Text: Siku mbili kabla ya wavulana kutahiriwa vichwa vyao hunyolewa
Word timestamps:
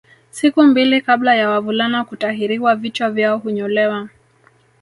Siku 0.29 0.63
mbili 0.63 1.01
kabla 1.01 1.35
ya 1.35 1.49
wavulana 1.49 2.03
kutahiriwa 2.03 2.75
vichwa 2.75 3.09
vyao 3.11 3.37
hunyolewa 3.37 4.09